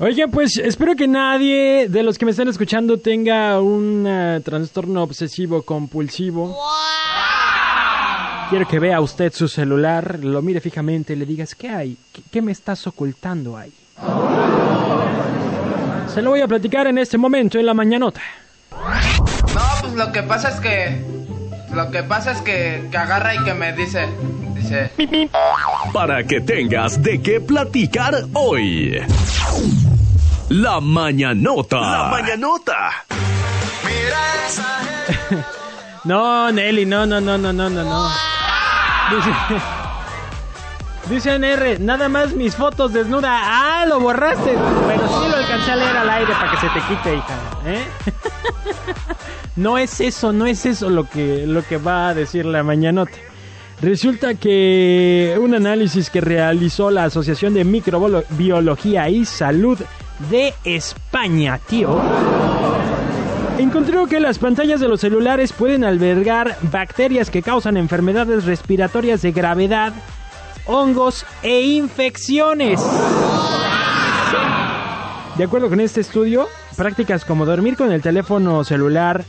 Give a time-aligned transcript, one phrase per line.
[0.00, 5.04] Oigan, pues espero que nadie de los que me están escuchando tenga un uh, trastorno
[5.04, 6.58] obsesivo compulsivo.
[8.50, 11.96] Quiero que vea usted su celular, lo mire fijamente y le digas, ¿qué hay?
[12.12, 13.72] ¿Qué, qué me estás ocultando ahí?
[16.12, 18.20] Se lo voy a platicar en este momento en la mañanota.
[18.72, 21.23] No, pues lo que pasa es que.
[21.74, 24.08] Lo que pasa es que, que agarra y que me dice.
[24.54, 24.90] Dice.
[25.92, 29.00] Para que tengas de qué platicar hoy.
[30.48, 31.80] La mañanota.
[31.80, 32.90] La mañanota.
[36.04, 38.08] No, Nelly, no, no, no, no, no, no, no.
[39.10, 39.30] Dice,
[41.08, 43.30] dice NR, nada más mis fotos desnuda.
[43.32, 44.54] Ah, lo borraste.
[44.86, 47.38] Pero sí lo alcancé a leer al aire para que se te quite, hija.
[47.64, 47.84] ¿eh?
[49.56, 53.12] No es eso, no es eso lo que, lo que va a decir la mañanota.
[53.80, 59.78] Resulta que un análisis que realizó la Asociación de Microbiología y Salud
[60.30, 62.00] de España, tío,
[63.58, 69.32] encontró que las pantallas de los celulares pueden albergar bacterias que causan enfermedades respiratorias de
[69.32, 69.92] gravedad,
[70.66, 72.80] hongos e infecciones.
[75.36, 79.24] De acuerdo con este estudio, prácticas como dormir con el teléfono celular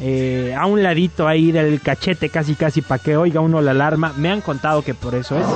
[0.00, 4.12] eh, a un ladito ahí del cachete casi casi para que oiga uno la alarma,
[4.16, 5.46] me han contado que por eso es.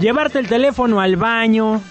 [0.00, 1.82] Llevarte el teléfono al baño,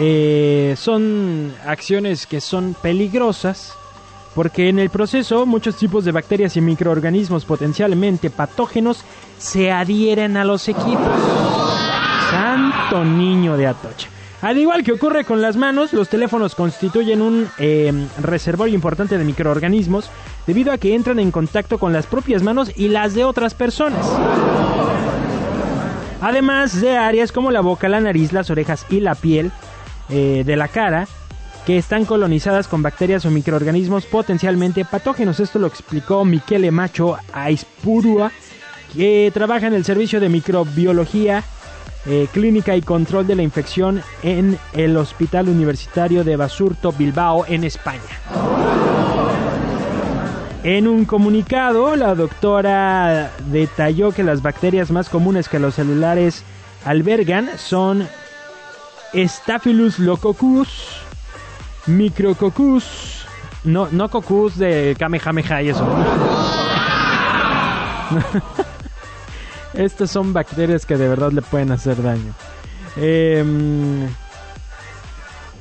[0.00, 3.74] eh, son acciones que son peligrosas
[4.34, 9.02] porque en el proceso muchos tipos de bacterias y microorganismos potencialmente patógenos
[9.38, 11.20] se adhieren a los equipos.
[12.30, 14.08] Santo niño de Atocha.
[14.40, 19.24] Al igual que ocurre con las manos, los teléfonos constituyen un eh, reservorio importante de
[19.24, 20.10] microorganismos
[20.46, 24.06] debido a que entran en contacto con las propias manos y las de otras personas.
[26.20, 29.50] Además de áreas como la boca, la nariz, las orejas y la piel,
[30.08, 31.08] eh, de la cara
[31.66, 35.40] que están colonizadas con bacterias o microorganismos potencialmente patógenos.
[35.40, 38.30] Esto lo explicó Michele Macho Aispurua,
[38.94, 41.44] que trabaja en el servicio de microbiología
[42.06, 47.64] eh, clínica y control de la infección en el Hospital Universitario de Basurto, Bilbao, en
[47.64, 48.00] España.
[50.62, 56.44] En un comunicado, la doctora detalló que las bacterias más comunes que los celulares
[56.84, 58.08] albergan son
[59.14, 60.68] Staphylococcus lococcus,
[61.86, 63.26] Micrococcus,
[63.64, 64.10] no, no
[64.56, 65.86] de Kamehameha y eso.
[69.78, 72.34] Estas son bacterias que de verdad le pueden hacer daño.
[72.96, 74.08] Em,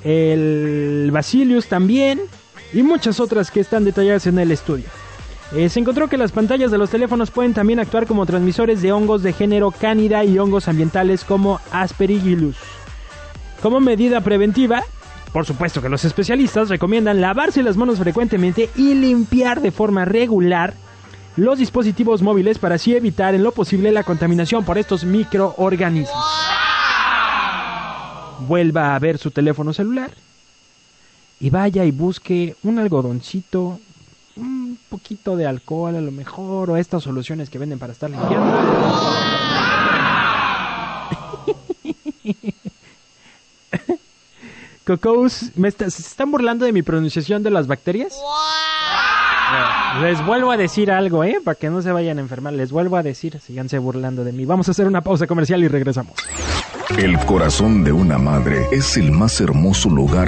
[0.03, 2.22] el Bacillus también
[2.73, 4.85] y muchas otras que están detalladas en el estudio.
[5.56, 8.91] Eh, se encontró que las pantallas de los teléfonos pueden también actuar como transmisores de
[8.91, 12.57] hongos de género Cánida y hongos ambientales como Aspergillus.
[13.61, 14.81] Como medida preventiva,
[15.31, 20.73] por supuesto que los especialistas recomiendan lavarse las manos frecuentemente y limpiar de forma regular
[21.37, 26.15] los dispositivos móviles para así evitar en lo posible la contaminación por estos microorganismos.
[28.47, 30.11] Vuelva a ver su teléfono celular
[31.39, 33.79] y vaya y busque un algodoncito,
[34.35, 38.47] un poquito de alcohol a lo mejor o estas soluciones que venden para estar limpiando.
[44.85, 48.13] Cocos, ¿me está- ¿se están burlando de mi pronunciación de las bacterias?
[50.01, 51.39] Les vuelvo a decir algo, ¿eh?
[51.43, 52.53] Para que no se vayan a enfermar.
[52.53, 54.45] Les vuelvo a decir, síganse burlando de mí.
[54.45, 56.13] Vamos a hacer una pausa comercial y regresamos.
[56.97, 60.25] El corazón de una madre es el más hermoso lugar